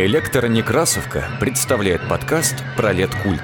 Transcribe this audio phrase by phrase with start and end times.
[0.00, 3.42] Электронекрасовка представляет подкаст про культ.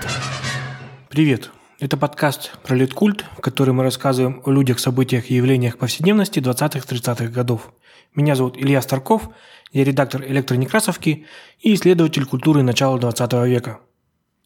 [1.08, 1.50] Привет!
[1.80, 7.26] Это подкаст про культ, в котором мы рассказываем о людях, событиях и явлениях повседневности 20-30-х
[7.26, 7.72] годов.
[8.14, 9.30] Меня зовут Илья Старков,
[9.72, 11.26] я редактор электронекрасовки
[11.58, 13.80] и исследователь культуры начала 20 века.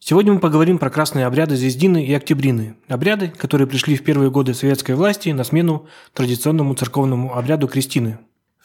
[0.00, 2.76] Сегодня мы поговорим про красные обряды Звездины и Октябрины.
[2.88, 8.18] Обряды, которые пришли в первые годы советской власти на смену традиционному церковному обряду крестины.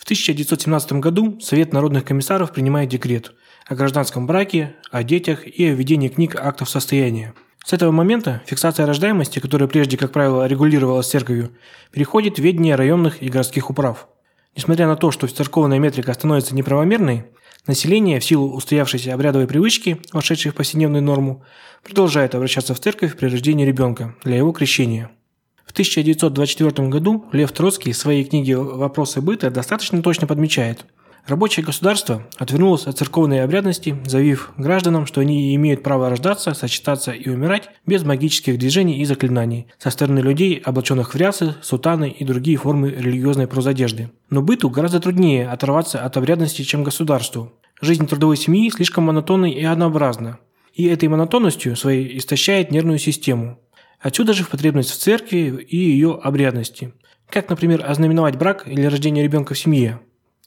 [0.03, 3.31] В 1917 году Совет народных комиссаров принимает декрет
[3.65, 7.33] о гражданском браке, о детях и о введении книг актов состояния.
[7.63, 11.53] С этого момента фиксация рождаемости, которая прежде, как правило, регулировалась церковью,
[11.93, 14.09] переходит в ведение районных и городских управ.
[14.57, 17.27] Несмотря на то, что церковная метрика становится неправомерной,
[17.65, 21.45] население в силу устоявшейся обрядовой привычки, вошедшей в повседневную норму,
[21.81, 25.11] продолжает обращаться в церковь при рождении ребенка для его крещения–
[25.65, 30.85] в 1924 году Лев Троцкий в своей книге «Вопросы быта» достаточно точно подмечает–
[31.25, 37.29] Рабочее государство отвернулось от церковной обрядности, заявив гражданам, что они имеют право рождаться, сочетаться и
[37.29, 42.57] умирать без магических движений и заклинаний со стороны людей, облаченных в рясы, сутаны и другие
[42.57, 44.11] формы религиозной прозодежды.
[44.29, 47.53] Но быту гораздо труднее оторваться от обрядности, чем государству.
[47.79, 50.39] Жизнь трудовой семьи слишком монотонна и однообразна.
[50.73, 53.59] И этой монотонностью своей истощает нервную систему.
[54.03, 56.93] Отсюда же в потребность в церкви и ее обрядности.
[57.29, 60.01] Как, например, ознаменовать брак или рождение ребенка в семье.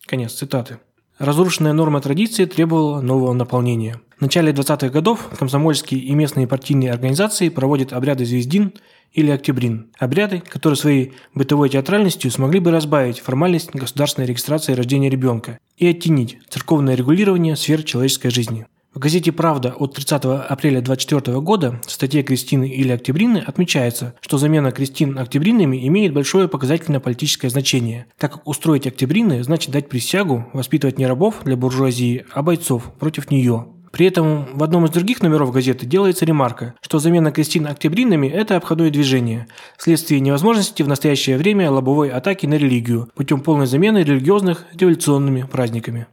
[0.04, 0.78] Конец цитаты.
[1.18, 4.02] Разрушенная норма традиции требовала нового наполнения.
[4.18, 8.74] В начале 20-х годов комсомольские и местные партийные организации проводят обряды звездин
[9.14, 9.90] или октябрин.
[9.98, 16.38] Обряды, которые своей бытовой театральностью смогли бы разбавить формальность государственной регистрации рождения ребенка и оттенить
[16.50, 18.66] церковное регулирование сфер человеческой жизни.
[18.96, 24.38] В газете «Правда» от 30 апреля 24 года в статье «Кристины или Октябрины» отмечается, что
[24.38, 30.96] замена Кристин Октябринами имеет большое показательно-политическое значение, так как устроить Октябрины значит дать присягу воспитывать
[30.96, 33.66] не рабов для буржуазии, а бойцов против нее.
[33.92, 38.56] При этом в одном из других номеров газеты делается ремарка, что замена Кристин Октябринами– это
[38.56, 44.64] обходное движение, вследствие невозможности в настоящее время лобовой атаки на религию путем полной замены религиозных
[44.72, 46.06] революционными праздниками.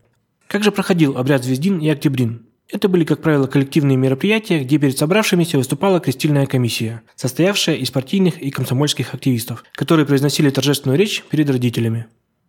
[0.49, 2.47] Как же проходил обряд Звездин и Октябрин?
[2.69, 8.41] Это были, как правило, коллективные мероприятия, где перед собравшимися выступала крестильная комиссия, состоявшая из партийных
[8.41, 12.07] и комсомольских активистов, которые произносили торжественную речь перед родителями.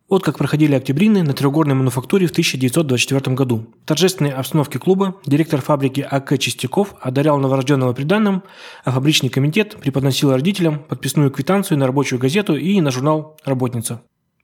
[0.09, 3.67] Вот как проходили октябрины на трехгорной мануфактуре в 1924 году.
[3.83, 6.37] В торжественной обстановке клуба директор фабрики А.К.
[6.37, 8.43] Чистяков одарял новорожденного приданным,
[8.85, 14.03] а фабричный комитет преподносил родителям подписную квитанцию на рабочую газету и на журнал «Работница».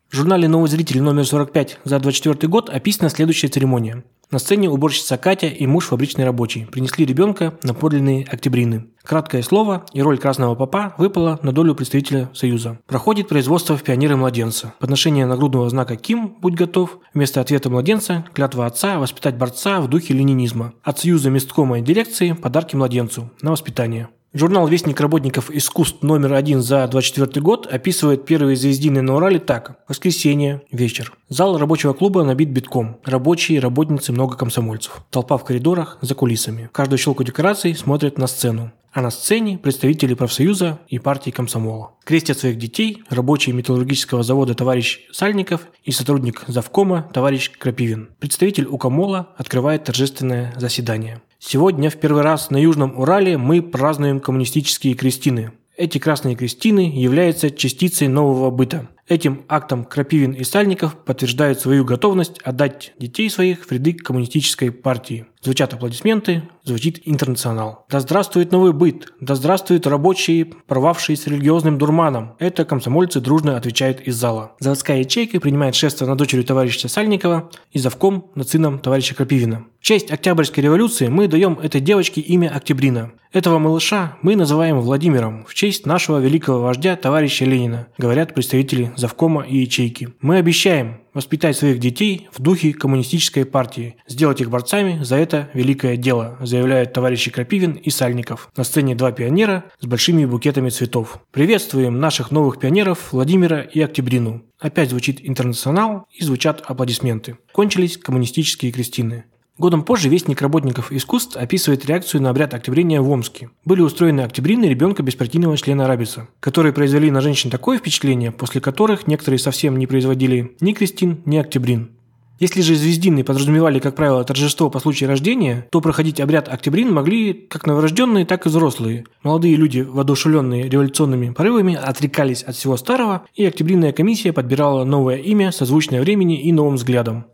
[0.08, 4.02] В журнале «Новый зритель» номер 45 за 24 год описана следующая церемония.
[4.30, 8.86] На сцене уборщица Катя и муж фабричный рабочий принесли ребенка на подлинные октябрины.
[9.02, 12.78] Краткое слово и роль красного папа выпала на долю представителя Союза.
[12.86, 14.72] Проходит производство в пионеры младенца.
[14.78, 16.98] Подношение нагрудного знака «Ким» «Будь готов».
[17.12, 20.74] Вместо ответа младенца– клятва отца воспитать борца в духе ленинизма.
[20.84, 24.10] От Союза месткома и дирекции– подарки младенцу на воспитание.
[24.32, 29.80] Журнал «Вестник работников искусств» номер один за 24 год описывает первые звездины на Урале так.
[29.88, 31.12] Воскресенье, вечер.
[31.28, 32.98] Зал рабочего клуба набит битком.
[33.04, 35.02] Рабочие, работницы, много комсомольцев.
[35.10, 36.70] Толпа в коридорах, за кулисами.
[36.70, 38.70] Каждую щелку декораций смотрит на сцену.
[38.92, 41.94] А на сцене представители профсоюза и партии комсомола.
[42.04, 48.10] Крестят своих детей рабочий металлургического завода товарищ Сальников и сотрудник завкома товарищ Крапивин.
[48.20, 51.20] Представитель УКомола открывает торжественное заседание.
[51.42, 55.52] Сегодня в первый раз на Южном Урале мы празднуем коммунистические крестины.
[55.74, 58.90] Эти красные крестины являются частицей нового быта.
[59.08, 65.24] Этим актом Крапивин и Сальников подтверждают свою готовность отдать детей своих в ряды коммунистической партии.
[65.40, 67.84] Звучат аплодисменты, звучит интернационал.
[67.90, 72.36] Да здравствует новый быт, да здравствуют рабочие, порвавшие с религиозным дурманом.
[72.38, 74.52] Это комсомольцы дружно отвечают из зала.
[74.58, 79.66] Заводская ячейка принимает шествие на дочерью товарища Сальникова и завком над сыном товарища Крапивина.
[79.80, 83.12] В честь Октябрьской революции мы даем этой девочке имя Октябрина.
[83.32, 89.42] Этого малыша мы называем Владимиром в честь нашего великого вождя товарища Ленина, говорят представители завкома
[89.42, 90.08] и ячейки.
[90.20, 95.96] Мы обещаем воспитать своих детей в духе коммунистической партии, сделать их борцами за это великое
[95.96, 98.50] дело, заявляют товарищи Крапивин и Сальников.
[98.56, 101.20] На сцене два пионера с большими букетами цветов.
[101.30, 104.44] Приветствуем наших новых пионеров Владимира и Октябрину.
[104.58, 107.38] Опять звучит интернационал и звучат аплодисменты.
[107.52, 109.24] Кончились коммунистические крестины.
[109.60, 113.50] Годом позже Вестник работников искусств описывает реакцию на обряд октябрения в Омске.
[113.66, 119.06] Были устроены октябрины ребенка беспартийного члена Рабиса, которые произвели на женщин такое впечатление, после которых
[119.06, 121.90] некоторые совсем не производили ни крестин, ни октябрин.
[122.38, 127.34] Если же звездины подразумевали, как правило, торжество по случаю рождения, то проходить обряд октябрин могли
[127.34, 129.04] как новорожденные, так и взрослые.
[129.22, 135.52] Молодые люди, воодушевленные революционными порывами, отрекались от всего старого, и октябринная комиссия подбирала новое имя,
[135.52, 137.26] созвучное времени и новым взглядам.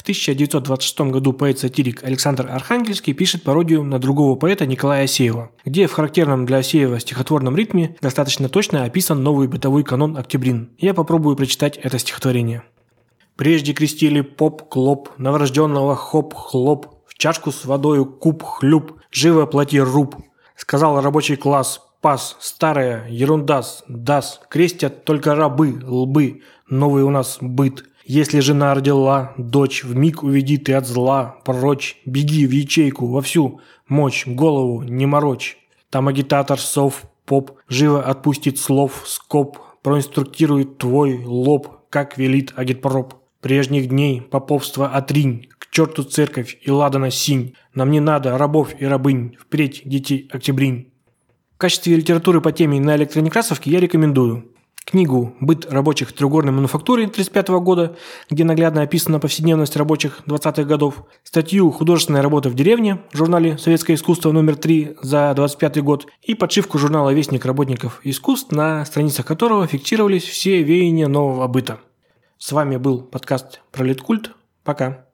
[0.00, 5.92] В 1926 году поэт-сатирик Александр Архангельский пишет пародию на другого поэта Николая Асеева, где в
[5.92, 10.70] характерном для Асеева стихотворном ритме достаточно точно описан новый бытовой канон «Октябрин».
[10.78, 12.62] Я попробую прочитать это стихотворение.
[13.36, 20.16] Прежде крестили поп-клоп, новорожденного хоп-хлоп, в чашку с водою куб-хлюб, живо плати руб.
[20.56, 27.84] Сказал рабочий класс, пас, старая, ерундас, дас, крестят только рабы, лбы, новый у нас быт.
[28.12, 33.60] Если жена родила, дочь, в миг уведи ты от зла, прочь, беги в ячейку, вовсю,
[33.86, 35.56] мочь, голову не морочь.
[35.90, 43.14] Там агитатор, сов, поп, живо отпустит слов, скоп, проинструктирует твой лоб, как велит агитпроп.
[43.40, 47.54] Прежних дней поповство отринь, к черту церковь и ладана синь.
[47.74, 50.92] Нам не надо рабов и рабынь, впредь детей октябринь.
[51.54, 54.49] В качестве литературы по теме на электронекрасовке я рекомендую
[54.90, 57.96] книгу «Быт рабочих треугольной мануфактуре» 1935 года,
[58.28, 63.94] где наглядно описана повседневность рабочих 20-х годов, статью «Художественная работа в деревне» в журнале «Советское
[63.94, 69.66] искусство номер 3» за 25 год и подшивку журнала «Вестник работников искусств», на страницах которого
[69.66, 71.78] фиксировались все веяния нового быта.
[72.38, 74.32] С вами был подкаст «Пролеткульт».
[74.64, 75.09] Пока.